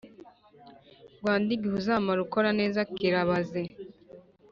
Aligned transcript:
Rwanda 1.19 1.49
igihe 1.55 1.75
uzamara 1.81 2.19
ukora 2.25 2.49
neza 2.59 2.79
kirabaze 2.93 3.61